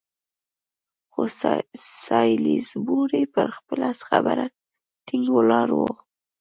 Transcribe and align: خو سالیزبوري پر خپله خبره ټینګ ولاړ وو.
خو 1.11 1.21
سالیزبوري 2.03 3.23
پر 3.33 3.47
خپله 3.57 3.89
خبره 4.09 4.45
ټینګ 5.05 5.25
ولاړ 5.37 5.67
وو. 5.77 5.89